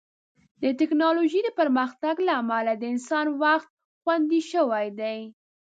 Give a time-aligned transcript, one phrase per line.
[0.61, 3.69] د ټیکنالوژۍ د پرمختګ له امله د انسان وخت
[4.01, 5.19] خوندي شوی دی.